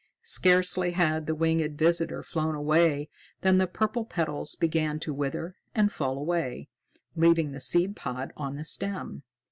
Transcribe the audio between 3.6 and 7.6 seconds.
purple petals began to wither and fall away, leaving the